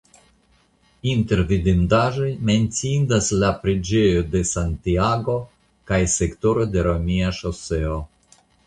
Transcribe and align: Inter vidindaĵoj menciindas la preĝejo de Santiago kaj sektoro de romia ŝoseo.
Inter 1.09 1.41
vidindaĵoj 1.51 2.31
menciindas 2.51 3.29
la 3.45 3.53
preĝejo 3.67 4.25
de 4.37 4.43
Santiago 4.55 5.39
kaj 5.93 6.05
sektoro 6.19 6.71
de 6.75 6.89
romia 6.93 7.35
ŝoseo. 7.43 8.05